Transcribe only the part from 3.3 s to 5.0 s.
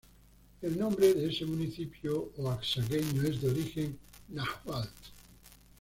de origen náhuatl.